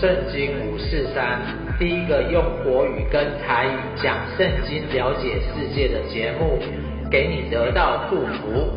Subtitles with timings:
[0.00, 1.42] 圣经五四三，
[1.76, 6.56] 第一个用国语跟台语讲圣经、了解世界的节目，
[7.10, 8.70] 给你得到祝福。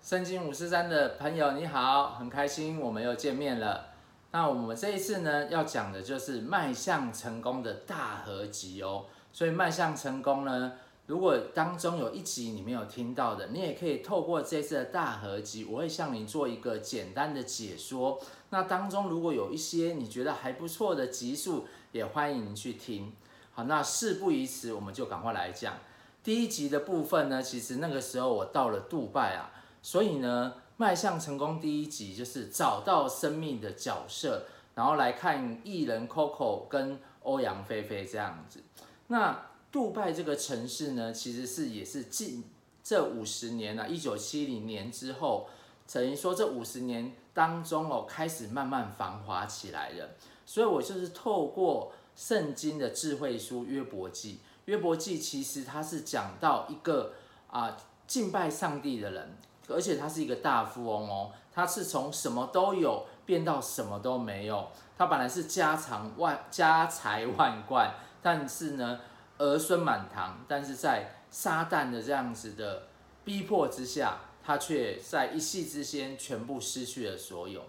[0.00, 3.86] 圣经五四三的朋友你好，很开心我们又见面了。
[4.30, 9.06] 那我们这一次呢，要讲的就是迈向成功的大合集哦。
[9.32, 10.72] 所以迈向成功呢，
[11.10, 18.20] 如果当中有一集你没有听到的，你也可以透过这次的大合集，我会向你做一个简单的解说。
[18.50, 23.12] 那当中如果有一些你觉得还不错的集数，也欢迎您去听。
[23.50, 25.78] 好，那事不宜迟，我们就赶快来讲
[26.22, 27.42] 第一集的部分呢。
[27.42, 29.50] 其实那个时候我到了杜拜啊，
[29.82, 34.44] 所以呢，迈向成功第一集就是找到生命的角色，
[34.76, 38.62] 然后来看艺人 Coco 跟欧阳菲菲这样子。
[39.08, 42.42] 那杜拜这个城市呢，其实是也是近
[42.82, 45.48] 这五十年啊，一九七零年之后，
[45.92, 50.08] 等于说这五十年当中哦，开始慢慢繁华起来了。
[50.44, 57.12] 所以我就是透过圣经的智慧书约伯记，约伯记其实它是讲到一个
[57.48, 57.76] 啊
[58.08, 59.36] 敬拜上帝的人，
[59.68, 64.66] 而且他是一个大富翁哦，他是从什么都有变到什么都没有，
[64.98, 68.98] 他本来是家常万家财万贯，但是呢。
[69.40, 72.82] 儿孙满堂，但是在撒旦的这样子的
[73.24, 77.62] 逼迫之下，他却在一夕之间全部失去了所有。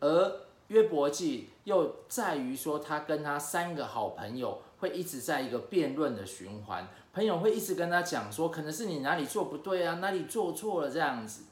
[0.00, 11.42] 而约伯记又在于说，他跟他三个好朋友会一直在一个辩论的循环，朋友会一直跟他讲说，可能是你哪里做不对啊，哪里做错了这样子。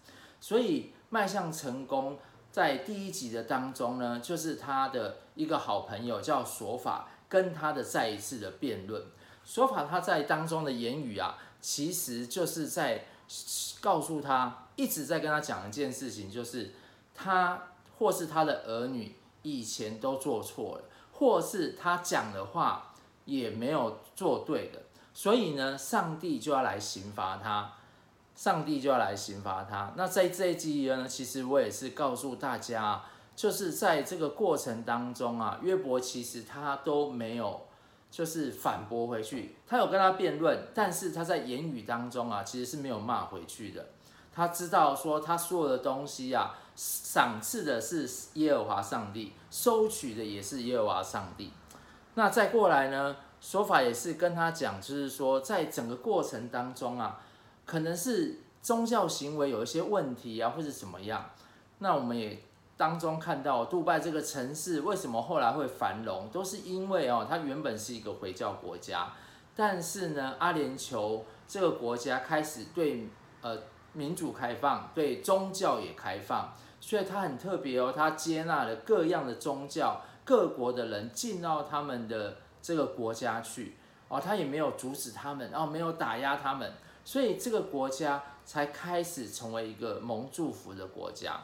[0.41, 2.17] 所以迈向成功，
[2.51, 9.03] 在第一集的当中呢，就是他的一个好朋友叫索法，跟他的再一次的辩论。
[9.49, 13.07] 说法他在当中的言语啊，其实就是在
[13.81, 16.75] 告诉他，一直在跟他讲一件事情，就是
[17.15, 22.93] 他或是他的儿女以前都做错了，或是他讲的话
[23.25, 24.83] 也没有做对的，
[25.15, 27.73] 所以呢，上帝就要来刑罚他，
[28.37, 29.95] 上帝就要来刑罚他。
[29.97, 33.03] 那在这一集呢，其实我也是告诉大家，
[33.35, 37.63] 就是在这个过程当中啊，约伯其实他都没有。
[38.11, 43.87] 就是反驳回去，他有跟他辩论，但是他在言语当中啊，其实是没有骂回去的。
[44.33, 51.53] 他知道说他所有的东西啊，赏赐的是耶和华上帝，收取的也是耶和华上帝。
[52.15, 57.21] 那再过来呢，说法也是跟他讲，就是说在整个过程当中啊，
[57.67, 61.31] 可能是宗教行为有一些问题啊，或是怎么样。
[61.79, 62.43] 那我们也。
[62.79, 69.13] 当中看到杜拜这个城市为什么后来会繁荣，都是因为哦，它原本是一个回教国家，
[69.57, 73.09] 但是呢，阿联酋这个国家开始对
[73.43, 73.59] 呃
[73.93, 86.73] 民主开放，对宗教也开放，所以它很特别哦，它接纳了各样的宗教，各国的人进到他们的这个国家去哦，它也没有阻止他们，然后没有打压他们，
[87.05, 91.41] 所以这个国家才开始成为一个蒙祝福的国家。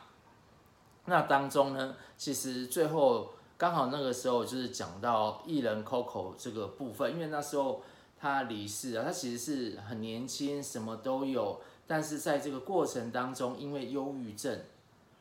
[1.06, 7.82] 那当中呢，其实最后刚好那个时候就是讲到艺人 Coco 这个部分，因为那时候
[8.18, 14.58] 他离世啊，他其实是很年轻，什么都有，但是在这个过程当中，因为忧郁症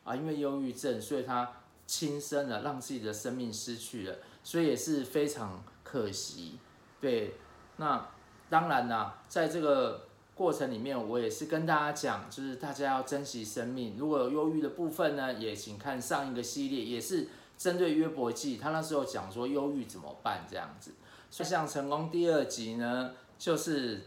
[0.04, 1.52] 啊，因为忧郁症，所以他
[1.86, 6.58] 轻生了，让自己的生命失去了，所以也是非常可惜。
[7.00, 7.34] 对，
[7.76, 8.08] 那
[8.48, 10.03] 当然啦，在这个。
[10.34, 13.94] 过程里面，我也是跟大家讲，就是大家要珍惜生命。
[13.96, 20.90] 如果有忧郁的部分呢，也请看上一个系列，也是针对约伯记，他那时候讲说忧郁怎么办这样子。
[21.30, 24.02] 所以像成功第二集呢，就是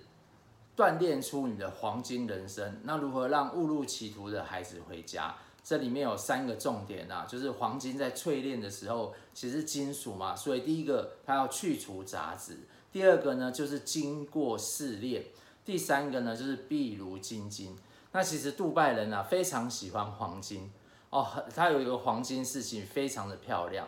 [0.76, 2.82] 锻炼出你的黄金人生。
[2.84, 5.34] 那如何让误入歧途的孩子回家？
[5.64, 12.58] 这里面有三个重点啊，就是黄金在淬炼的时候，其实金属嘛，所以第一个它要去除杂质，
[12.92, 15.24] 第二个呢就是经过试炼。
[15.68, 17.76] 第三个呢，就是碧如金金。
[18.14, 20.72] 那其实杜拜人啊，非常喜欢黄金
[21.10, 23.86] 哦，它有一个黄金事情非常的漂亮。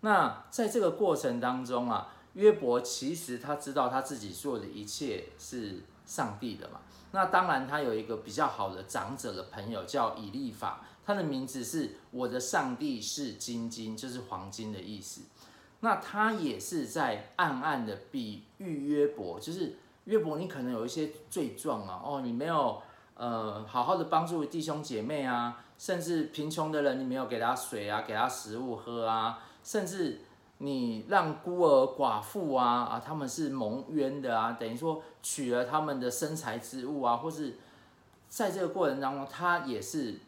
[0.00, 6.80] 那在这个过程当中啊，约伯其实他知道他自己做的一切是上帝的嘛。
[7.12, 15.20] 那当然他有一个比较好的长者的朋友叫以利法，他的名字是我的上帝是金金，就是黄金的意思。
[15.80, 19.76] 那他也是在暗暗的比喻约伯，就是。
[20.04, 22.80] 约伯，你可能有一些罪状啊，哦，你没有
[23.14, 30.20] 呃好好的帮助弟兄姐妹啊，甚至贫穷的人你没有给他水啊，给他食物喝啊，甚至
[30.58, 37.56] 你让孤儿寡妇啊啊，他们是蒙冤的啊，等于说取了他们的生财之物啊，或是
[38.28, 40.20] 在这个过程当中，他也是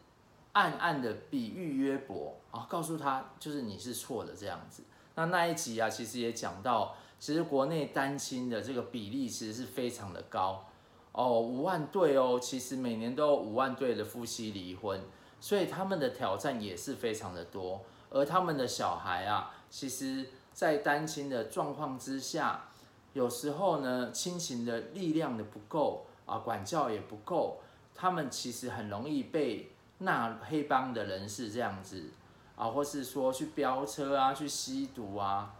[0.53, 4.83] 暗暗的比喻约伯啊，告诉他就是你是错的这样子。
[5.15, 10.65] 那那一集啊，其实也讲到，其实国内单亲的这个比例其实是非常的高
[11.11, 15.01] 哦，五万对哦，其实每年都有五万对的夫妻离婚，
[15.39, 22.69] 所以他们的挑战也是非常的多，而他们的小孩啊，其实在单亲的状况之下，
[23.13, 27.61] 有时候呢，亲情的力量的不够啊，管教也不够，
[27.95, 32.11] 他们其实很容易被纳黑帮的人士这样子。
[32.55, 35.53] 啊，或是说去飙车啊，去吸毒啊，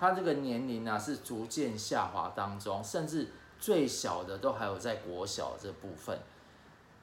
[0.00, 6.18] 他这个年龄啊是逐渐下滑当中，甚至最小的都还有在国小这部分。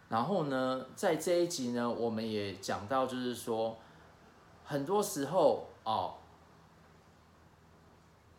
[0.09, 3.77] 然后呢，在这一集呢，我们也讲到，就是说，
[4.65, 6.15] 很多时候哦，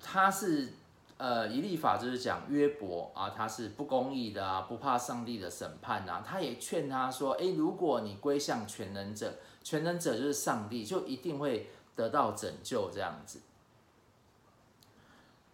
[0.02, 0.72] 他是。
[1.18, 6.22] 呃，一立法就是讲约伯啊，他是不公义的啊，不怕上帝的审判啊。
[6.24, 9.34] 他也劝他说，诶，如果你归向全能者，
[9.64, 13.40] 全能者就是上帝，就一定会得到拯救这样子。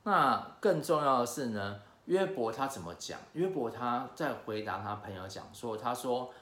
[0.04, 3.18] 那更重要的是呢，约伯他怎么讲？
[3.32, 6.32] 约伯他在回答他朋友讲说，他说，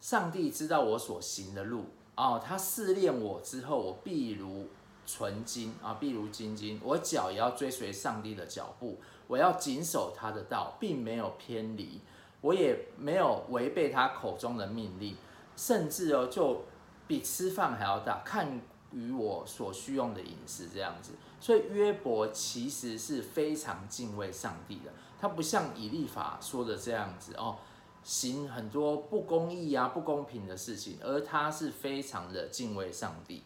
[0.00, 1.86] 上帝知道我所行的路
[2.16, 4.68] 哦，他试炼我之后，我必如。
[5.06, 6.80] 纯金啊，必如精金。
[6.84, 12.00] 我脚也要追随上帝的脚步，我要谨守他的道，并没有偏离，
[12.40, 15.16] 我也没有违背他口中的命令，
[15.56, 16.62] 甚至哦，就
[17.08, 18.60] 比吃饭还要大，看
[18.92, 21.14] 于我所需用的饮食这样子。
[21.40, 27.56] 所以约伯其实是非常敬畏上帝的，他不像以利法说的这样子哦，
[28.04, 33.42] 行很多不公义啊、不公平的事情，而他是非常的敬畏上帝。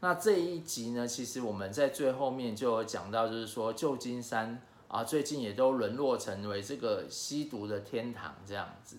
[0.00, 8.98] 那这一集呢，其实我们在最后面就有讲到，就是说旧金山啊，最近也都沦落成为这个吸毒的天堂这样子。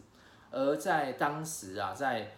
[0.52, 2.36] 而在当时啊，在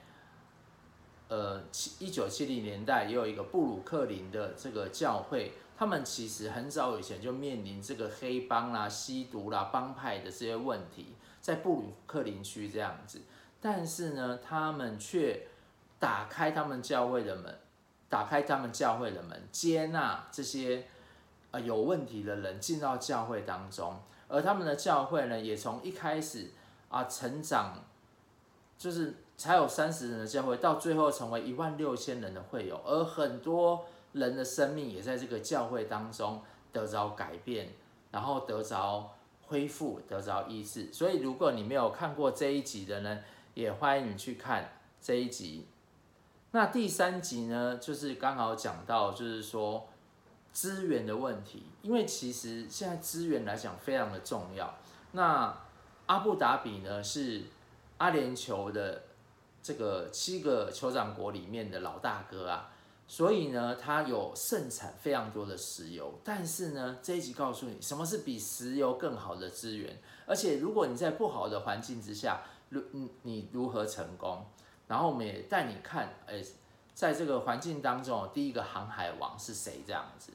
[1.29, 13.21] 呃七一九七零年代，也有一个布鲁克林的这个教会，他们其实很早以前就面临这个黑帮啦、吸毒啦、帮派的这些问题，在布鲁克林区这样子。
[13.61, 15.47] 但是呢，他们却
[15.97, 17.57] 打开他们教会的门。
[18.11, 20.87] 打开他们教会的门，接纳这些
[21.51, 26.49] 呃有问题的人进到教会当中，而他们的教会呢，也从一开始
[26.89, 27.83] 啊成长，
[28.79, 36.41] 就是才有三十人的教会，到最后成为一万六千人的会友，而很多人的生命也在这个教会当中
[36.73, 37.69] 得着改变，
[38.11, 39.15] 然后得着
[39.47, 40.91] 恢复，得着医治。
[40.91, 43.19] 所以如果你没有看过这一集的呢，
[43.53, 45.65] 也欢迎你去看这一集。
[46.51, 49.87] 那第三集呢，就是刚好讲到，就是说
[50.51, 54.75] 资源的问题，因为其实现在资源来讲非常的重要。
[55.13, 55.57] 那
[56.07, 57.43] 阿布达比呢，是
[57.99, 59.03] 阿联酋的
[59.61, 62.71] 这个七个酋长国里面的老大哥啊，
[63.07, 66.19] 所以呢，它有盛产非常多的石油。
[66.23, 69.99] 但是呢，这一集告诉你，什么是比石油更好的资源？
[70.25, 72.81] 而且如果你在不好的环境之下，如
[73.23, 74.45] 你如何成功？
[74.87, 76.43] 然后我们也带你看，哎，
[76.93, 80.31] 在这个环境当中，第一个航海王是谁这样子？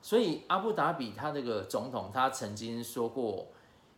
[0.00, 3.48] 所以阿布达比他这个总统，他曾经说过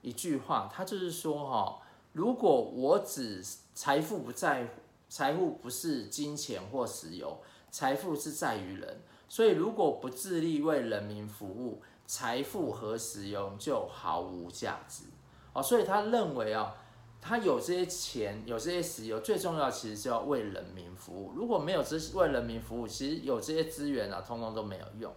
[0.00, 1.78] 一句话，他就是说哈，
[2.12, 4.70] 如果我只财富不在乎，
[5.08, 7.38] 财富不是金钱或石油，
[7.70, 9.00] 财富是在于人。
[9.28, 15.04] 所以如果不致力为人民服务，财富和石油就毫无价值。
[15.52, 16.74] 哦，所以他认为啊。
[17.22, 21.30] 他有这些钱，有这些石油，最重要其实是要为人民服务。
[21.36, 25.12] 如果没有这为人民服务，其实有这些资源啊，通通都没有用。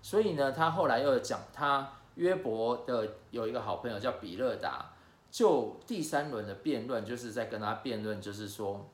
[0.00, 4.92] 所以呢，他后来又讲，他约伯的有一个好朋友叫比勒达，
[5.30, 8.88] 就第三轮的辩论，就是在跟他辩论，就是说，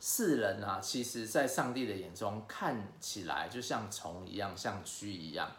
[0.00, 5.50] 世人啊，其实在上帝的眼中看起来就像虫一样，像蛆一样，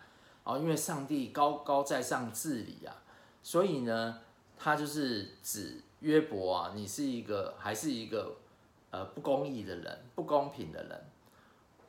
[0.44, 3.02] 哦，因为上帝高高在上治理啊，
[3.42, 4.20] 所以呢。
[4.56, 8.38] 他就是指约伯啊，你是一个还是一个
[8.92, 11.06] 呃不公义的人，不公平的人。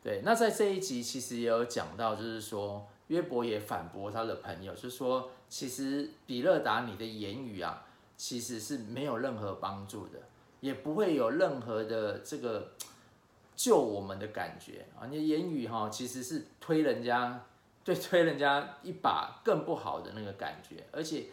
[0.02, 7.84] 对，那在这一集其实也有讲到，就是说约伯也反驳他的朋友，就说其实比勒达你的言语啊，
[8.16, 10.18] 其实是没有任何帮助的，
[10.60, 12.72] 也不会有任何的这个
[13.56, 15.06] 救我们的感觉啊。
[15.06, 17.44] 你的言语哈，其实是推人家，
[17.84, 21.26] 对，推人家一把更不好的那个感觉，而且。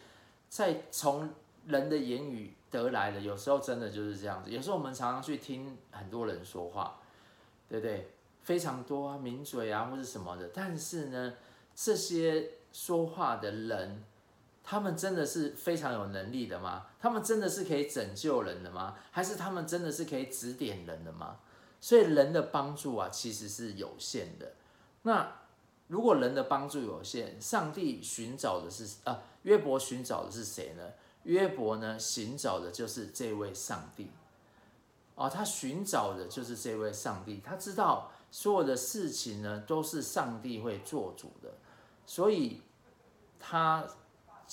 [0.52, 1.30] 在从
[1.66, 4.50] 人的言语得来的，有时候真的就是这样子。
[4.50, 7.00] 有时候我们常常去听很多人说话，
[7.70, 8.10] 对不对？
[8.42, 11.32] 非常多啊，名嘴啊或者什么的，但是呢，
[11.74, 14.04] 这些说话的人，
[14.62, 16.86] 他们真的是非常有能力的吗？
[17.00, 18.96] 他们真的是可以拯救人的吗？
[19.10, 21.40] 还是他们真的是可以指点人的吗？
[21.80, 24.52] 所以人的帮助啊，其实是有限的。
[25.02, 25.40] 那
[25.88, 30.82] 如果人的帮助有限，上帝寻找的是啊，约伯寻找的是谁呢？
[31.24, 34.10] 约伯呢，寻找的就是这位上帝。
[35.14, 37.42] 哦，他寻找的就是这位上帝。
[37.44, 41.54] 他知道所有的事情呢，都是上帝会做主的，
[42.04, 42.62] 所以
[43.38, 43.84] 他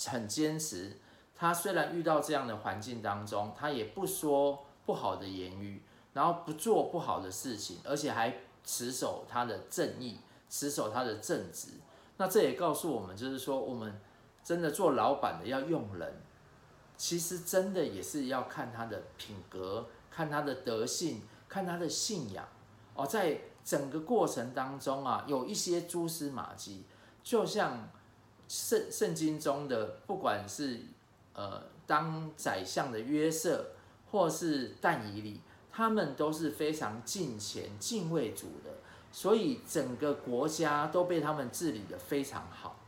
[0.05, 0.95] 很坚持。
[1.36, 5.81] 他虽然遇到这样的环境当中，他也不说不好的言语，
[6.13, 10.19] 然后不做不好的事情，而且还持守他的正义。
[10.51, 11.67] 持守他的正直，
[12.17, 14.01] 那这也告诉我们，就是说，我们
[14.43, 16.12] 真的做老板的要用人，
[16.98, 22.48] 其实真的也是要看他的品格，看他的德性，看他的信仰。
[22.95, 26.85] 哦，在整个过程当中啊，有一些蛛丝马迹，
[27.21, 27.88] 就像
[28.47, 30.79] 圣圣经中的，不管是
[31.33, 33.67] 呃当宰相的约瑟，
[34.09, 35.39] 或是但以理，
[35.71, 38.71] 他们都是非常敬虔、敬畏主的。
[39.11, 42.79] 所以整个国家都被他们治理的非常好。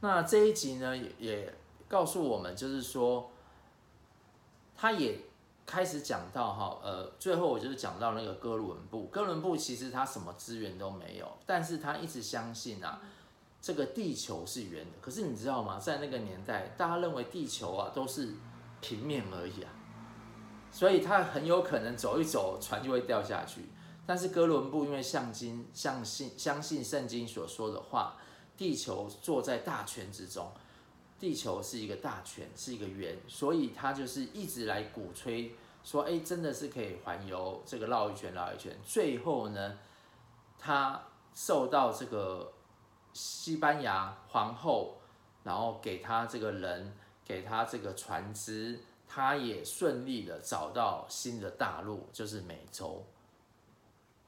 [0.00, 1.54] 那这一集呢，也
[1.88, 3.30] 告诉我们，就是说，
[4.76, 5.18] 他也
[5.64, 9.04] 开始讲到哈，呃，最后我就是讲到那个哥伦布。
[9.06, 13.00] 哥伦布其实他什么资源都没有，但是他一直相信啊，
[13.60, 14.98] 这个地球是圆的。
[15.00, 15.78] 可是你知道吗？
[15.78, 18.34] 在那个年代，大家认为地球啊都是
[18.80, 19.72] 平面而已啊，
[20.70, 23.70] 所以他很有可能走一走，船就会掉下去。
[24.04, 28.16] 但是哥伦布因为相信相信相信圣经所说的话，
[28.56, 30.52] 地球坐在大圈之中，
[31.22, 38.76] 地球是一个大圈，是一个圆，所以他就是一直来鼓吹说，哎，真的是可以环游这个绕一圈绕一圈。
[38.84, 39.78] 最后呢，
[40.58, 41.00] 他
[41.32, 42.52] 受到这个
[43.12, 44.96] 西班牙皇后，
[45.44, 46.92] 然后给他这个人，
[47.24, 53.04] 给他这个船只，他也顺利的找到新的大陆，就是美洲。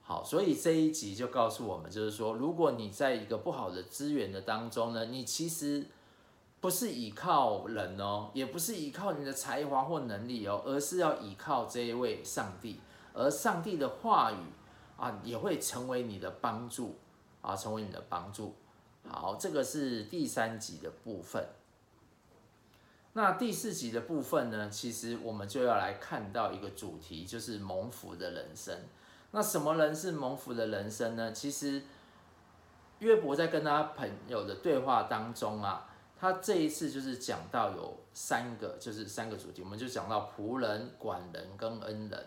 [0.01, 5.89] 好，所以这一集就告诉我们，就是说，如果你在一个不好的资源的当中呢，你其实
[6.64, 12.80] 不是依靠人哦，也不是依靠你的才华或能力哦，而是要依靠这一位上帝，
[13.12, 14.38] 而上帝的话语
[14.97, 16.97] 啊，也会成为你的帮助
[17.42, 18.54] 啊，成为你的帮助。
[19.06, 21.47] 好，这个是第三集的部分。
[23.12, 28.75] 那第四集的部分呢，其实我们就要来看到一个主题，就是蒙福的人生。
[29.33, 31.30] 那什么人是蒙福的人生呢？
[31.30, 31.83] 其实
[33.00, 35.90] 约伯在跟他朋友的对话当中啊，
[36.25, 42.26] 他这一次就是讲到有三个，就是三个主题，我们就讲到仆人、管人跟恩人。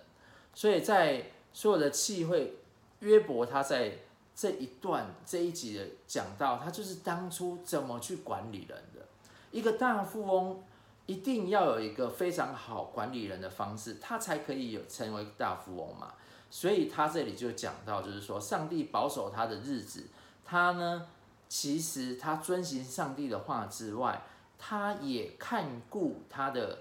[0.54, 2.60] 所以在所有的契会，
[3.00, 3.98] 约伯他在
[4.36, 9.04] 这一段这一集的讲到，他就是当初怎么去管理人的。
[9.50, 10.64] 一个大富翁
[11.08, 16.14] 一定要有一个非常好管理人的方式，他才可以有成为大富翁嘛。
[16.52, 20.06] 所以他这里就讲到，就是说上帝保守他的日子，
[20.46, 21.08] 他呢，
[21.48, 24.22] 其实他遵行上帝的话之外，
[24.58, 26.80] 他也看顾他的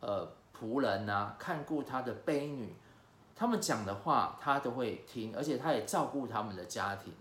[0.00, 2.74] 呃仆人啊，看顾他的婢女，
[3.36, 7.12] 他们讲的话他都会听，而且他也照顾他们的家庭，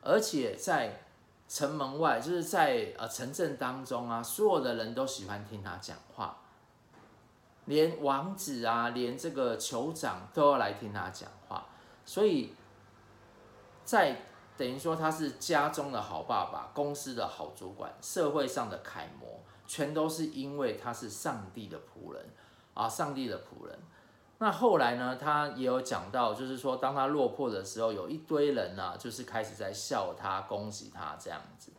[0.00, 1.02] 而且在
[1.48, 6.38] 城门外，就是在呃城镇当中啊，所有的人都喜欢听他讲话。
[7.66, 11.66] 连王子啊，连这个酋长都要来听他讲话，
[12.04, 12.54] 所以
[13.84, 14.16] 在
[14.60, 22.22] 等于说他是家中的好爸爸，公司的好主管，社会上的楷模，全都是因为他是上帝的仆人
[22.74, 23.78] 啊，上帝的仆人。
[24.36, 31.72] 那后来呢，他也有讲到，就是说当他落魄的时候，有一堆人呢、啊，就是开始在笑他、攻击他这样子。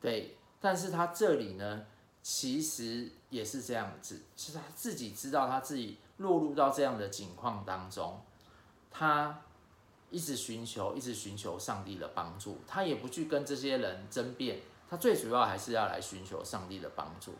[0.00, 1.86] 对，但是他这里呢。
[2.20, 8.20] 其实也是这样子，其实他自己知道他自己落入到这样的境况当中，
[8.90, 9.40] 他
[10.10, 17.34] 一直寻求，一直寻求上帝的帮助，他也不去跟这些人争辩，他最主要还是要来寻求上帝的帮助。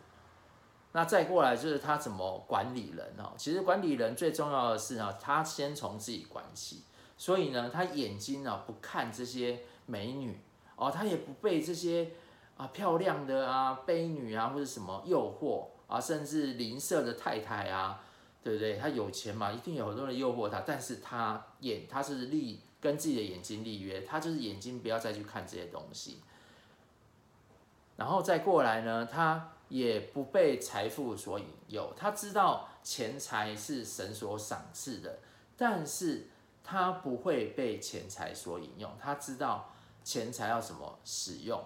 [0.91, 6.83] 那再过来就是他怎么管理人哦，其实管理人最重要的是呢，他先从自己管起，
[7.17, 10.39] 所以呢，他眼睛呢不看这些美女
[10.75, 12.11] 哦，他也不被这些。
[12.59, 18.03] 啊，漂亮的啊，悲女啊，或者什么诱惑啊，甚至邻舍的太太啊，
[18.43, 18.77] 对不对？
[18.77, 26.21] 他有钱嘛，一定有很多人诱惑他，但是他眼他是立跟自己的眼睛立约，他就是眼睛不要再去看这些东西。
[27.97, 35.19] 然后再过来呢，他也不被财富所引诱，他知道钱财是神所赏赐的，
[35.57, 36.27] 但是
[36.63, 39.69] 他不会被钱财所引用，他知道
[40.03, 41.61] 钱财要怎么使用。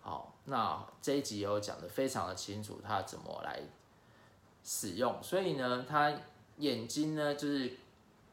[0.00, 3.60] 好，那这一集也有讲的非常的清楚，他怎么来
[4.66, 5.16] 使用。
[5.22, 6.12] 所以呢，他
[6.58, 7.72] 眼睛呢就是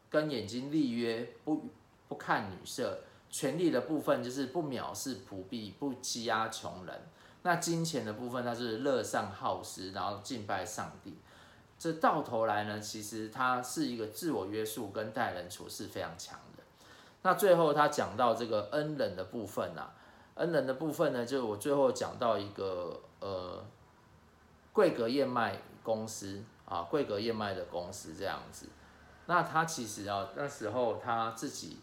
[0.10, 1.70] 跟眼睛立约，不
[2.10, 3.00] 不看女色。
[3.30, 7.02] 权力的部分就是不藐视仆婢，不欺压穷人。
[7.42, 11.18] 那金钱的部分，它是乐善好施，然后敬拜上帝。
[11.80, 16.64] 这到头来呢，其实他是一个自我约束跟待人处事非常强的。
[17.24, 19.96] 那最后他讲到这个恩人的部分啊，
[20.36, 23.66] 恩人的部分呢，就我最后讲到一个呃，
[24.72, 28.70] 桂格燕麦公司啊，桂格燕麦的公司这样子。
[29.28, 31.78] 那他其实啊，那时候他自己。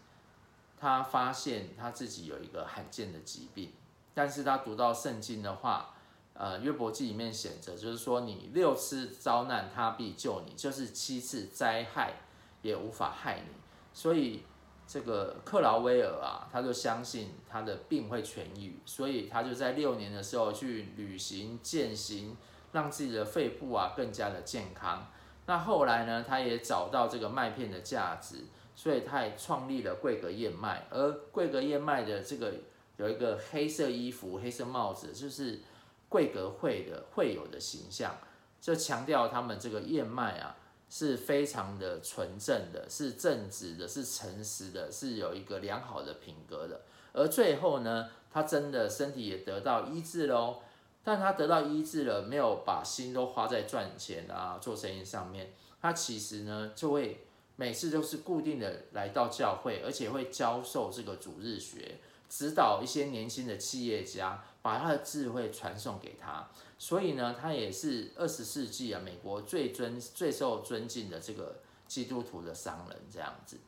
[0.83, 3.71] 他发现他自己有一个罕见的疾病，
[4.14, 5.95] 但是他读到圣经的话，
[6.33, 12.14] 呃，约伯记里面写着，就是说你六次遭难，他必救你；就是七次灾害，
[12.62, 13.52] 也无法害你。
[13.92, 14.42] 所以
[14.87, 22.35] 这个克劳威尔啊，他就相信他的病会痊愈，所以他就在六年的时候去旅行健行，
[22.73, 25.07] 让自己的肺部啊更加的健康。
[25.47, 28.45] 那后来呢，他也找到这个麦片的价值。
[28.77, 32.55] 所以他也创立了桂格燕麦，而桂格燕麦的这个
[32.97, 35.61] 有一个黑色衣服、黑色帽子，就是
[36.09, 38.17] 桂格会的会友的形象，
[38.59, 40.57] 就强调他们这个燕麦啊
[40.89, 46.81] 是非常的纯正的，是正直的，是诚实的，是有一个良好的品格的。
[47.12, 50.62] 而最后呢，他真的身体也得到医治喽，
[51.04, 57.26] 但他得到医治了，没有把心都花在赚钱啊、做生意上面，他其实呢就会。
[57.57, 66.49] 每次都是固定的来到教会，而且会教授这个主日学，指导一些年轻的企业家，把他的智慧传送给他。
[66.78, 73.59] 所以呢，他也是二十世纪啊，美国最尊、最受尊敬的这个基督徒的商人这样子。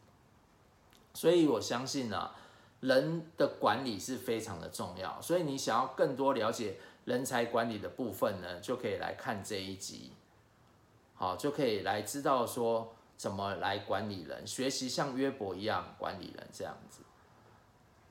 [1.13, 2.35] 所以我相信呢、啊，
[2.81, 5.21] 人的管理是非常的重要。
[5.21, 10.13] 所以你想要更多了解人才管理的部分呢，就可以来看这一集，
[11.15, 12.95] 好，就可以来知道说。
[13.15, 14.45] 怎么来管理人？
[14.45, 17.03] 学习像约伯一样管理人这样子。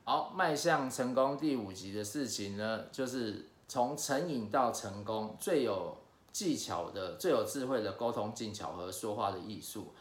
[0.06, 5.98] 好，迈向成功第五集的事情呢，就是从成瘾到成功，最有
[6.32, 9.94] 技巧的、最有智慧的沟通技巧和说话的艺术。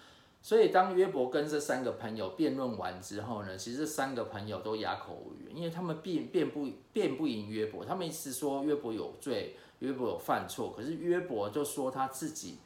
[0.43, 12.59] 所以当约伯跟这三个朋友辩论完之后呢，其实这三个朋友都哑口无言，因为他们辩辩不辩不赢约伯，他们一直说约伯有罪，约伯有犯错，可是约伯就说他自己。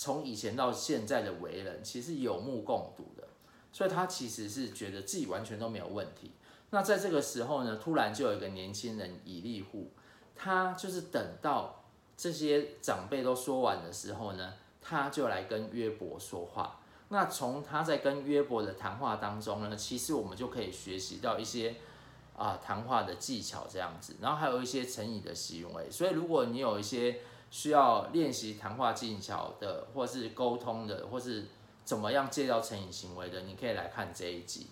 [0.00, 3.26] 从以前到现在的为人，其实有目共睹的，
[3.72, 6.30] 所以他其实是觉得自己完全都没有问题。
[6.70, 9.90] 那在这个时候呢，突然就有一个年轻人以利户，
[10.36, 11.84] 他就是等到
[12.16, 16.78] 这些长辈都说完的时候呢，他就来跟约伯说话。
[17.10, 21.76] 那从他在跟约伯的谈话当中呢，其实我们就可以学习到一些
[22.36, 25.90] 啊谈话的技巧这样子，然后还有一些诚意的行为。
[25.90, 31.46] 所以如果你有一些需要练习谈话技巧的，或是沟通的，或是
[31.82, 34.66] 怎么样戒掉成瘾行为的，你可以来看这一集。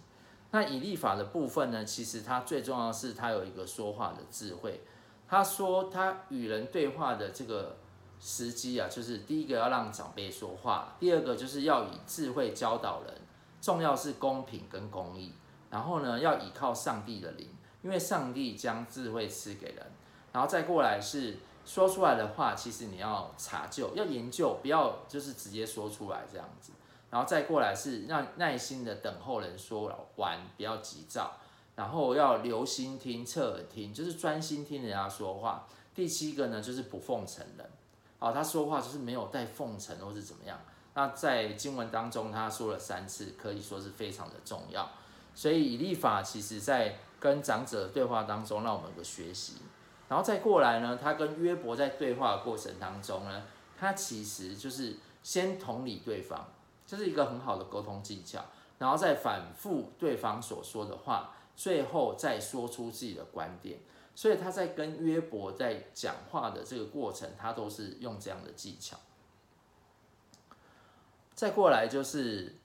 [0.51, 4.83] 那以利法的部分呢，其实他最重要的是他有一个说话的智慧。
[5.27, 7.79] 他说他与人对话的这个
[8.21, 13.15] 时机啊，就是第一个要让长辈说话，第二个就是要以智慧教导人，
[13.61, 15.33] 重要是公平跟公义。
[15.71, 17.49] 然后呢，要依靠上帝的灵，
[17.83, 19.87] 因为上帝将智慧赐给人。
[20.33, 21.37] 然后再过来是。
[21.69, 26.71] 说出来的话，其实你要查究，要研究，不要就是直接说出来这样子。
[27.11, 31.33] 然后再过来是让耐心的等候人说完，不要急躁。
[31.75, 35.67] 然后要留心听，侧耳听，就是专心听人家说话。
[35.93, 37.69] 第七个呢，就是不奉承人。
[38.19, 40.59] 啊，他说话就是没有带奉承或是怎么样。
[40.95, 44.89] 那在经文当中，他说了三次，可以说是非常的重要。
[45.35, 49.57] 所以以利法其实在跟长者的对话当中，让我们有个学习。
[50.09, 53.43] 然后再过来呢，他跟约伯在对话的过程当中呢，
[53.79, 56.49] 他其实就是先同理对方，
[56.87, 58.41] 这是一个很好的沟通技巧，
[58.79, 63.79] 然后再反复对方所说的话，最后再说出自己的观点。
[64.17, 68.99] 所以他在跟约伯在讲话的这个过程，他都是用这样的技巧。
[71.37, 72.57] 再过来就是，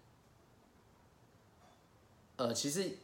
[2.38, 2.98] 呃，其实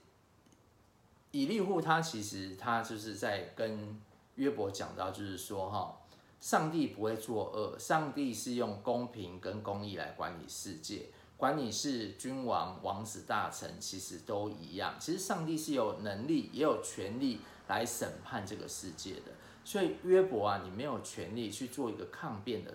[1.30, 4.02] 以利户他其实他就是在跟。
[4.38, 5.98] 约伯讲到，就是说，哈，
[6.40, 11.08] 上帝不会作恶，上帝是用公平跟公义来管理世界，
[11.38, 14.94] 管你是君王、王子、大臣，其实都一样。
[15.00, 19.32] 其实上帝是有能力，也有权利来审判这个世界的。
[19.64, 22.74] 所以约伯啊，你没有权利去做一个抗辩的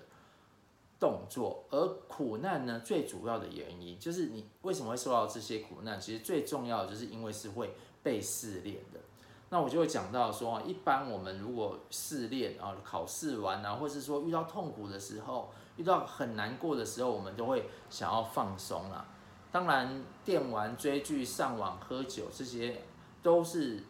[1.01, 6.01] 动作，而苦难呢，最主要的原因就是你为什么会受到这些苦难？
[6.01, 9.01] 其实最重要的就是因为是会被试炼的。
[9.49, 19.07] 那我就会讲到说，一般我们如果试炼啊，考试完啊，或是说遇到痛苦的时候，遇到很难过的时候，我们都会想要放松啦。
[19.51, 22.81] 当然，电玩、追剧、上网、喝酒这些
[23.23, 23.83] 都是，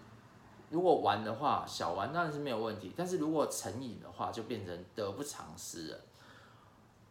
[0.73, 2.93] 如果玩的话，小玩当然是没有问题。
[2.97, 6.01] 但是如果成瘾的话，就变成得不偿失了。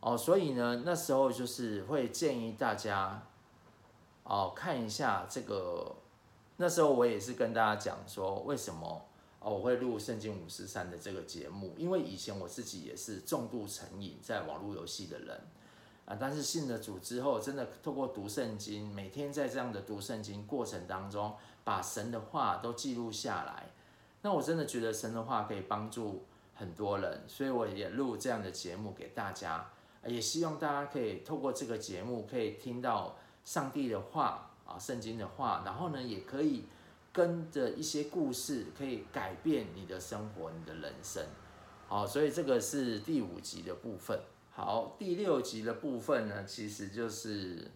[0.01, 3.21] 哦，所以呢，那时候就是会建议大家，
[4.23, 5.95] 哦，看一下这个。
[6.57, 9.05] 那时候我也是跟大家讲说，为什么
[9.39, 11.73] 哦我会录《圣经五十三》的这个节目？
[11.75, 15.41] 因为以前我自己也是重度成瘾在网络游戏的人
[16.05, 23.71] 啊，但是信了主之后，真的透过读圣经，每天在这样的读圣经过程当中，把神的话都记录下来，
[24.21, 29.69] 那我真的觉得神的话可以帮助很多人，所以我也录这样的节目给大家，
[30.05, 34.47] 也希望大家可以透过这个节目可以听到上帝的话。
[34.63, 36.63] 啊，圣经的话，然后呢，也可以
[37.11, 41.21] 跟着一些故事，可以改变你的生活，你的人生。
[41.89, 44.17] 好，所以这个是第五集的部分。
[44.51, 47.69] 好，第六集的部分呢，其实就是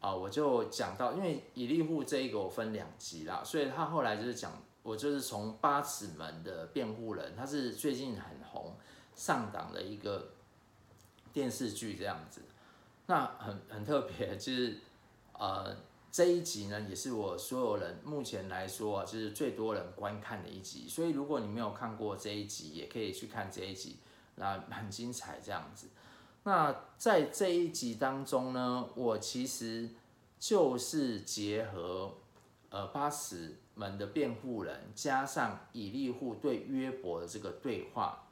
[0.00, 8.76] 啊，我就讲到，因为以利户这一个我分两集啦，所以他后来就是讲，我就是从八尺门的辩护人，他是最近很红
[9.14, 10.28] 上档的一个
[11.32, 12.42] 电视剧这样子。
[13.06, 14.78] 那很很特别，就是
[15.32, 15.76] 呃。
[16.10, 20.88] 这一集呢，也是我所有人目前来说啊，就是最多人观看的一集。
[20.88, 23.98] 所以如果你没有看过这一集，也可以去看这一集，
[24.36, 25.88] 那很精彩这样子。
[26.44, 29.90] 那在这一集当中呢，我其实
[30.38, 32.14] 就是结合
[32.70, 38.24] 呃八十门的辩护人，加上以利户对约伯的这个对话，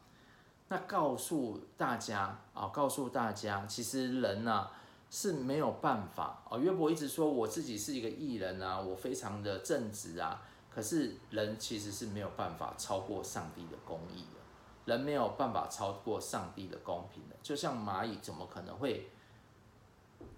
[0.69, 4.73] 那告诉大家啊，告诉大家，其实人呢、啊。
[5.09, 6.59] 是没有办法哦。
[6.59, 10.43] 约伯一直说我自己是一个义人啊，我非常的正直啊。
[10.69, 14.41] 可是人其实是没有办法超过上帝的公义的，
[14.87, 17.37] 人没有办法超过上帝的公平的。
[17.43, 19.11] 就像蚂蚁怎么可能会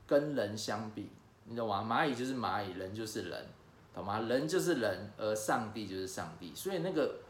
[0.06, 1.10] 跟人相比？
[1.44, 1.86] 你懂吗？
[1.88, 3.46] 蚂蚁就是蚂蚁，人就是人，
[3.94, 4.18] 懂吗？
[4.20, 6.52] 人就是人，而上帝就是上帝。
[6.54, 7.20] 所以那个。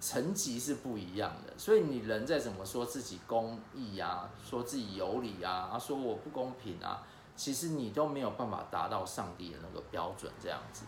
[0.00, 7.02] 层级是不一样的，所以你人再怎么说自己公义啊，说自己有理啊，啊说我不公平啊，
[7.34, 10.84] 其实你都没有办法达到上帝的那个标准，这样子，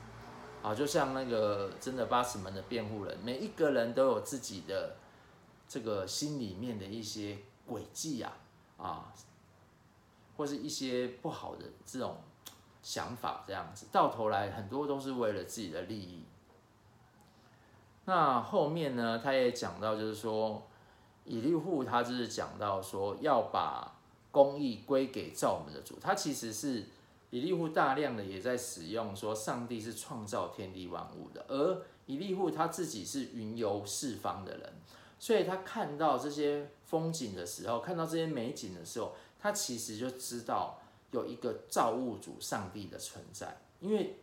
[0.66, 4.96] 啊，就像那个真的八尺门的辩护人，每一个人都有自己的
[5.68, 7.38] 这个心里面的一些
[7.70, 8.36] 诡计啊，
[8.76, 9.12] 啊，
[10.36, 12.16] 或是一些不好的这种
[12.82, 16.24] 想法，这样子，到头来很多都是为了自己的利益。
[18.06, 20.66] 那后面呢，他也讲到，就是说，
[21.24, 23.96] 以利户他就是讲到说，要把
[24.32, 25.96] 公义归给造我们的主。
[26.00, 26.86] 他其实是
[27.36, 34.72] 以利户大量的也在使用说，上帝是创造天地万物的，而以利户他自己是云游四方的人，
[35.18, 44.18] 所以他看到这些风景的时候，看到这些美景的时候，他其实就知道有一个造物主上帝的存在，因为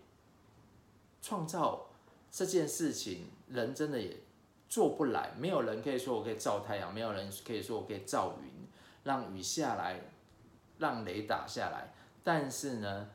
[1.21, 1.87] 创造。
[2.35, 4.17] 这件事情人真的也
[4.67, 8.49] 做不来，没有人可以说我可以造太阳，没有人可以说我可以造云，
[9.03, 10.01] 让雨下来，
[10.79, 11.93] 让雷打下来。
[12.23, 13.09] 但是呢，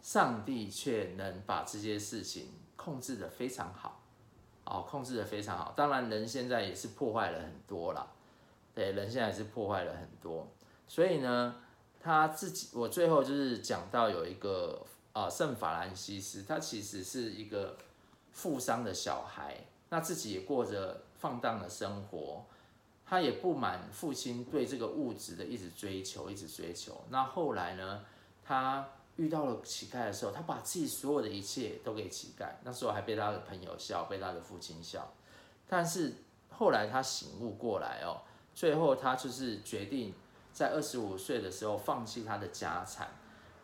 [0.00, 4.00] 上帝却能把这些事情控制得非常好，
[4.64, 5.72] 哦，控制得非常好。
[5.76, 8.06] 当然，人现在也是破坏了很多啦，
[8.74, 10.46] 对，人现在也是破坏了很多。
[10.86, 11.54] 所以呢，
[12.00, 17.76] 他自己，我最后就是讲到有一个啊，圣法兰西斯，他其实是一个。
[18.30, 19.56] 富商的小孩，
[19.88, 22.44] 那自己也过着放荡的生活，
[23.04, 27.02] 他也不满父亲对这个物质的一直追求，一直追求。
[27.10, 28.04] 那后来呢，
[28.48, 35.06] 他遇到了乞丐的时候，他把自己所有的一切都给乞丐，那时候还被他的朋友笑，被他的父亲笑。
[35.68, 36.14] 但是
[36.48, 38.22] 后来他醒悟过来哦，
[38.54, 40.14] 最后他就是决定
[40.54, 43.08] 在二十五岁的时候放弃他的家产，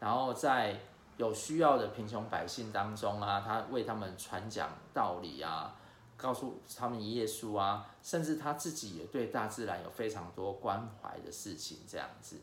[0.01, 0.79] 然后在。
[1.17, 5.73] 有需要的贫穷百姓当中啊，他为他们传讲道理啊，
[6.17, 12.41] 告诉他们耶稣啊，甚至他自己也对大自然有非常多关怀的事情这样子。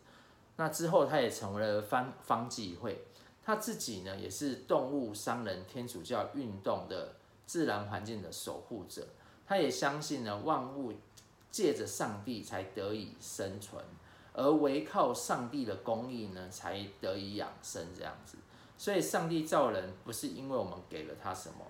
[0.58, 3.06] 那之后，他也成为了方方济会，
[3.44, 9.08] 他自己呢也是动物商人天主教运动的自然环境的守护者。
[9.48, 10.94] 他也相信呢，万物
[11.50, 13.84] 借着上帝才得以生存，
[14.34, 18.38] 而唯靠上帝的公义呢，才得以养生这样子。
[18.78, 21.66] 所以，上帝造人不是因为我们给了他什么，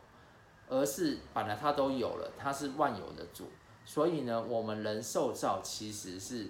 [0.69, 3.47] 而是本来他都有了，他是万有的主。
[3.83, 6.47] 所以呢，我们人受造其实是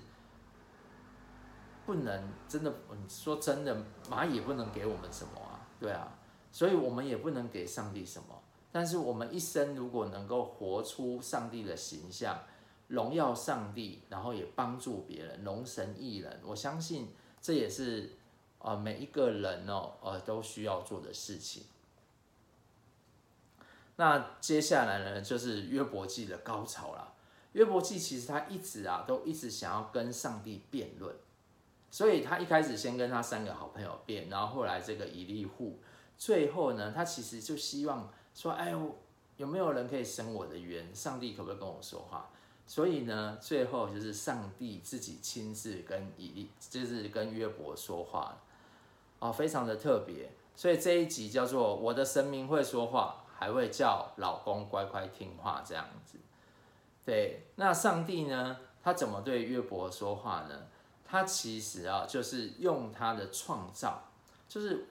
[1.91, 2.73] 不能真的，
[3.09, 3.75] 说真的，
[4.09, 6.07] 蚂蚁不能给我们什么啊，对啊，
[6.49, 8.41] 所以我们也不能给上帝什么。
[8.71, 12.39] 但是我们一生如果能够活出上帝的形象，
[12.87, 17.09] 荣耀上帝，然后也帮助别人，荣神益人，我相信
[17.41, 18.11] 这也是
[18.59, 21.65] 呃每一个人哦呃都需要做的事情。
[23.97, 27.15] 那接下来呢，就是约伯记的高潮了。
[27.51, 31.13] 约伯记其实他一直啊都一直想要跟上帝辩论，
[31.91, 35.79] 所以他一开始先跟他三个好朋友辩，然后后来这个以利户，
[36.17, 38.95] 最后呢，他其实就希望说，哎呦，
[39.35, 40.95] 有没有人可以伸我的冤？
[40.95, 42.29] 上帝可不可以跟我说话？
[42.65, 48.37] 所以呢，最后就是上帝自己亲自跟以利，就是跟约伯说话，
[49.19, 50.31] 哦，非常的特别。
[50.55, 56.17] 所以这一集叫做我的神明会说话，还会叫老公乖乖听话这样子。
[57.03, 58.57] 对，那上帝呢？
[58.83, 60.67] 他怎么对约伯说话呢？
[61.11, 64.09] 他其实啊，就是用他的创造，
[64.47, 64.85] 就是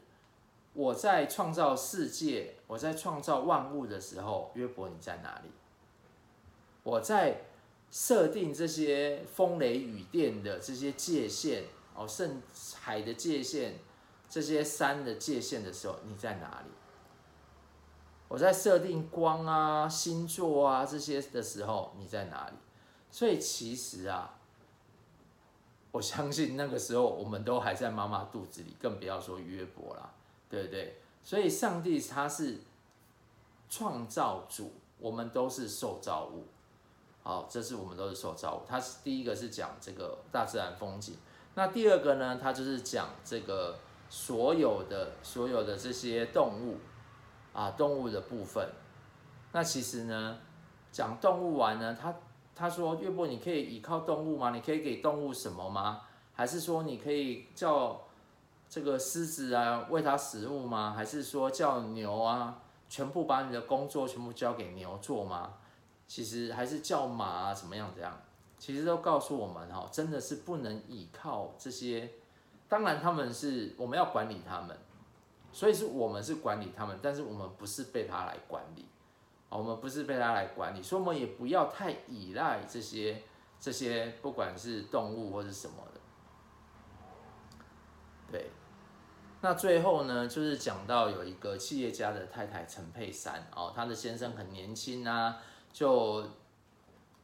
[0.75, 5.51] 我在创造世界，我在创造万物的时候，约伯你在哪里？
[6.83, 7.47] 我在。
[7.93, 12.41] 设定这些风雷雨电的这些界限哦，圣
[12.81, 13.73] 海的界限，
[14.29, 16.71] 这些山的界限的时候，你在哪里？
[18.29, 22.55] 我在设定光啊、星座啊这些的时候，你在哪里？
[23.11, 24.39] 所以其实啊，
[25.93, 30.11] 我相信那个时候我们都还在妈妈肚子里，更不要说约伯啦，
[30.49, 31.01] 对不对？
[31.23, 32.61] 所以上帝他是
[33.69, 36.47] 创造主，我们都是受造物。
[37.23, 38.63] 好，这是我们都是受造物。
[38.67, 41.17] 它是第一个是讲这个大自然风景，
[41.55, 46.79] 那第二个呢，它就是讲这个所有的所有的这些动物
[47.53, 48.67] 啊，动物的部分。
[49.53, 50.39] 那其实呢，
[50.91, 52.15] 讲动物完呢，他
[52.61, 54.51] 他说岳伯，你可以依靠动物吗？
[54.51, 56.03] 你可以给动物什么吗？
[56.35, 58.03] 还是说你可以叫
[58.69, 60.93] 这个狮子啊喂它食物吗？
[60.95, 65.55] 还是说叫牛啊，全部把你的工作全部交给牛做吗？
[66.07, 67.91] 其实还是叫马啊，怎么样？
[67.95, 68.15] 怎样，
[68.59, 72.11] 其实都告诉我们哈，真的是不能依靠这些。
[72.69, 74.77] 当然，他们是我们要管理他们，
[75.51, 78.85] 所以是我们是管理他们，但是我们不是被他来管理，
[79.51, 83.23] 我们不是被他来管理，所以我们也不要太依赖这些
[83.61, 86.01] 这些，不管是动物或是什么的。
[88.33, 88.51] 对，
[89.43, 95.37] 那最后呢，就是讲到有一个企业家的太太陈佩珊哦，他的先生很年轻啊。
[95.73, 96.25] 就，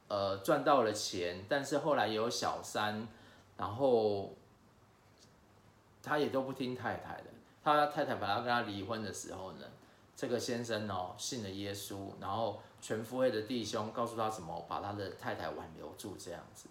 [0.06, 3.08] 呃，赚到了钱，但是后来也有小三，
[3.56, 4.36] 然后
[6.00, 7.24] 他也都不听太太的。
[7.64, 9.66] 他太太把他跟他离婚的时候呢，
[10.16, 16.68] 这个先生哦信了耶稣，然后全福会的弟兄告诉他怎么把他的太太挽留住这样子。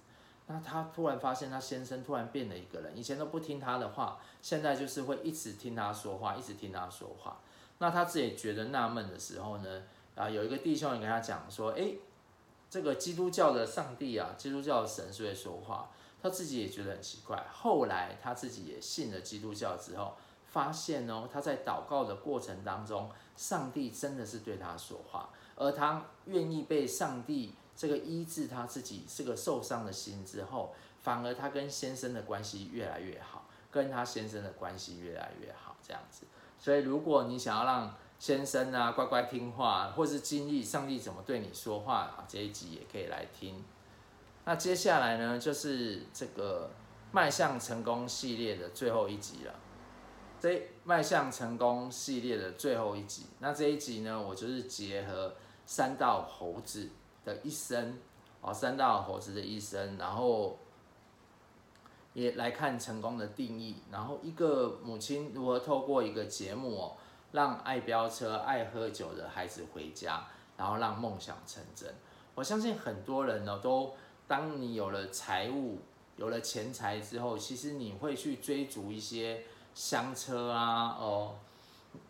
[0.47, 7.39] 那他突然发现他先生突然变了一个人，以前都不听他的话，现在就是会一直听他说话，一直听他说话。
[7.77, 9.83] 那他自己觉得纳闷的时候呢，
[10.15, 11.93] 啊，有一个弟兄也跟他讲说，哎，
[12.69, 15.89] 这个基督教的上帝啊，基督教的神是会说话，
[16.21, 17.43] 他自己也觉得很奇怪。
[17.51, 20.15] 后来他自己也信了基督教之后，
[20.55, 36.25] 发现哦，他在祷告的过程当中，上帝真的是对他说话，而他愿意被上帝这个医治他自己这个受伤的心之后，反而他跟先生的关系越来越好，跟他先生的关系越来越好，这样子。
[36.57, 43.61] 所以如果你想要让先生啊，乖乖听话，或是经历上帝怎么对你说话啊，这一集也可以来听。
[44.45, 46.71] 那接下来呢，就是这个
[47.11, 49.53] 迈向成功系列的最后一集了。
[50.39, 56.89] 这迈向成功系列的最后一集，那这一集呢，我就是结合三道猴子
[57.23, 57.97] 的一生，
[58.41, 60.59] 哦，三道猴子的一生，然后
[62.13, 66.97] 也来看成功的定义，然后一个母亲如何透过一个节目哦。
[67.31, 71.93] 让爱飙车、爱喝酒的孩子回家，然后让梦想成真。
[72.33, 73.93] 我相信很多人呢，都
[74.25, 75.79] 当你有了财务、
[76.15, 79.43] 有了钱财之后，其实你会去追逐一些
[79.75, 81.35] 香车啊、哦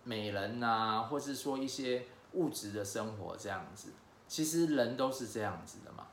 [0.05, 3.89] 美人啊，或是说一些物质的生活这样子。
[4.27, 6.07] 其实人都是这样子的嘛。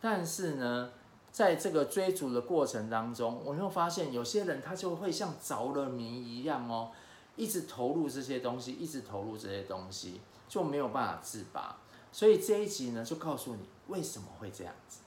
[0.00, 0.90] 但是呢，
[1.32, 6.92] 在这个追逐的过程当中，我又发现有些人他就会像着了迷一样哦。
[7.36, 11.76] 一直投入这些东西，一直投入这些东西，就没有办法自拔。
[12.10, 15.00] 所以这一集呢，就告诉你为什么会这样子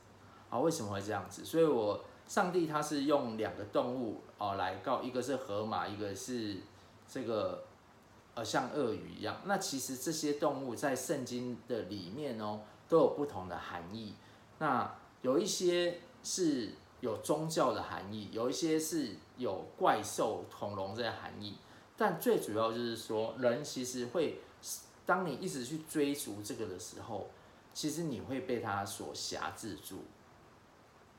[0.49, 0.57] 啊？
[0.59, 1.43] 为什么会这样子？
[1.43, 6.55] 所以我上帝他是用两个动物哦来告，一个是河马，一个是
[7.05, 7.65] 这个
[8.35, 9.41] 呃像鳄鱼一样。
[9.43, 14.13] 那其实这些动物在圣经的里面哦，都有不同的含义。
[14.59, 16.69] 那有一些是
[17.01, 21.57] 有宗教的含义，有一些是有怪兽、恐龙这些含义。
[21.97, 24.39] 但最主要就是说，人其实会，
[25.05, 27.29] 当你一直去追逐这个的时候，
[27.73, 30.05] 其实你会被它所挟制住。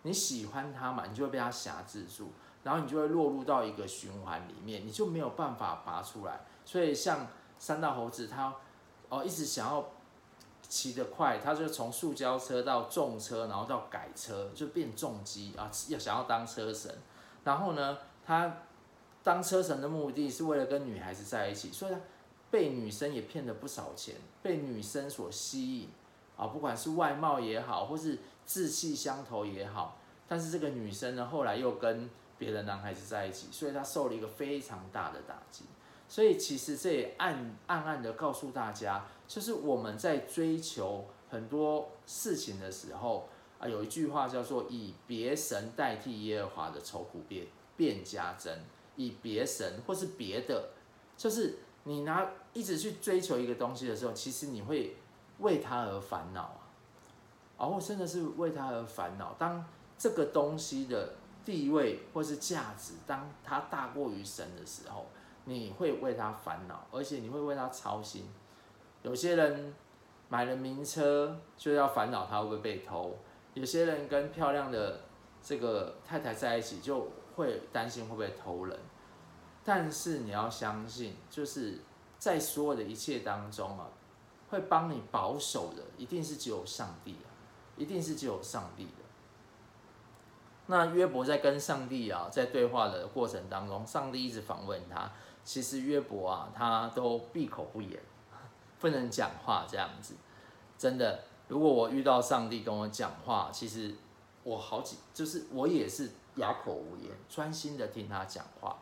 [0.05, 2.31] 你喜欢它嘛，你就会被它挟制住，
[2.65, 6.41] 然后你就会落入到一个循环里面，你就没有办法拔出来。
[6.65, 8.53] 所以像三大猴子，他
[9.09, 9.91] 哦一直想要
[10.61, 16.93] 骑得快，他就从塑胶车到重车，然后到改车，就变重机啊，要想要当车神。
[17.45, 18.57] 然后呢，他
[19.23, 22.01] 当车神的目的是为了跟女孩子在一起，所以他
[22.51, 25.89] 被女生也骗了不少钱，被女生所吸引
[26.37, 28.19] 啊，不管是外貌也好，或是。
[28.47, 35.65] 志气相投也好，但是这个女生呢，后来又跟别的男孩子在一起，所以她受了一个非常大的打击。
[36.09, 43.29] 所以其实这也暗暗暗的告诉大家，就是我们在追求很多事情的时候
[43.59, 48.53] 啊，有一句话叫做“以别神代替耶和华的愁苦变变加增”，
[48.97, 50.71] 以别神或是别的，
[51.17, 54.97] 就是你拿一直去追求一个东西的时候，其实你会
[55.39, 56.61] 为他而烦恼。
[57.63, 59.37] 然后真的是为他而烦恼。
[59.39, 59.65] 当
[59.97, 65.07] 这个东西的地位或是价值，当它大过于神的时候，
[65.45, 68.29] 你会为他烦恼，而且你会为他操心。
[69.03, 69.73] 有些人
[70.29, 73.13] 买了名车，就要烦恼他会不会被偷；
[73.55, 74.99] 有些人跟漂亮的
[75.41, 78.77] 这个太太在一起，就会担心会不会偷人。
[79.63, 81.79] 但是你要相信，就是
[82.19, 83.87] 在所有的一切当中啊，
[84.51, 87.31] 会帮你保守的，一定是只有上帝啊。
[87.77, 88.91] 一定是只有上帝的。
[90.67, 95.11] 那约伯在跟上帝啊在对话的过程当中，上帝一直访问他。
[95.45, 98.01] 其实约伯啊，他都闭口不言，
[98.79, 100.15] 不能讲话这样子。
[100.79, 103.95] 真的，如果我遇到上帝跟我讲话，其实
[104.45, 108.79] 我好几就是我也是哑口无言，专心的听他讲话。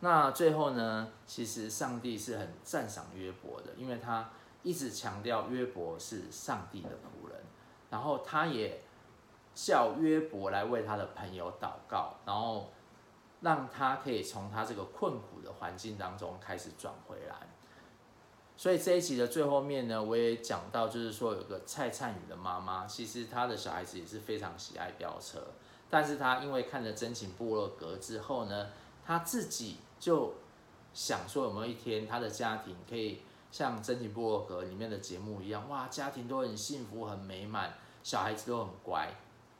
[0.00, 4.30] 那最后呢，其实上帝是很赞赏约伯的，因为他
[4.62, 7.19] 一直强调约伯是上帝的仆。
[7.90, 8.80] 然后他也
[9.54, 12.70] 叫约伯来为他的朋友祷告，然后
[13.40, 17.36] 让他可以从他这个困苦的环境当中开始转回来。
[18.56, 25.48] 所以这一集的最后面呢，我也讲到，就是说有个蔡灿宇的妈妈，其实他的小孩子也是非常喜爱飙车，
[25.88, 28.68] 但是他因为看了真情部落格之后呢，
[29.04, 30.34] 他自己就
[30.94, 33.22] 想说有没有一天他的家庭可以。
[33.50, 39.12] 像真情部落格里面的节目一样，哇，家庭都很幸福、很美满，小孩子都很乖。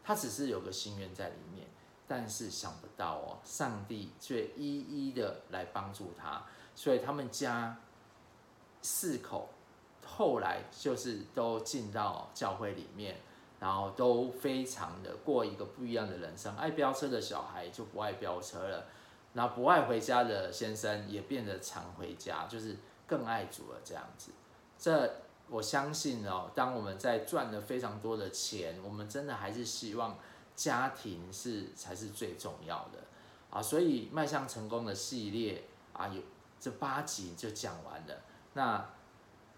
[0.05, 1.66] 他只是有个心愿在里面，
[2.07, 6.44] 但是想不到哦，上帝却一一的来帮助他。
[6.74, 7.76] 所以他们家
[8.81, 9.48] 四口
[10.07, 13.16] 后来就是都进到教会里面，
[13.59, 16.57] 然后都非常的过一个不一样的人生。
[16.57, 18.87] 爱飙车的小孩就不爱飙车了，
[19.35, 22.76] 然后不爱回家的先生也变得常回家，就是。
[23.11, 24.31] 更爱主了，这样子，
[24.79, 25.12] 这
[25.49, 26.49] 我相信哦。
[26.55, 30.16] 当我们在赚了非常多的钱，我们真的还是希望
[30.55, 33.01] 家庭是才是最重要的
[33.51, 33.61] 啊。
[33.61, 36.23] 所以迈向成功的系列啊，有
[36.61, 38.14] 这八集就讲完了。
[38.55, 38.88] 那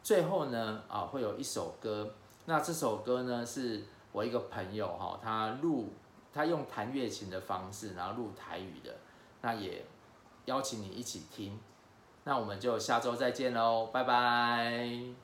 [0.02, 2.14] 最后呢啊，会有一首歌。
[2.46, 5.92] 那这首歌呢，是我一个朋友哈，他录
[6.32, 8.96] 他用弹乐琴的方式，然后录台语的。
[9.42, 9.84] 那也
[10.46, 11.60] 邀请你一起听。
[12.24, 15.21] 那我们就下周再见喽，拜拜。